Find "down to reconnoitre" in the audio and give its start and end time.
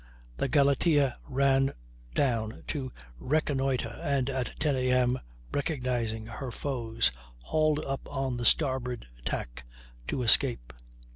2.15-3.99